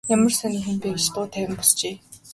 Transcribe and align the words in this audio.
Ямар 0.15 0.33
сонин 0.37 0.63
хүн 0.65 0.77
бэ 0.81 0.87
гэж 0.95 1.05
дуу 1.13 1.25
тавин 1.33 1.53
босжээ. 1.57 1.95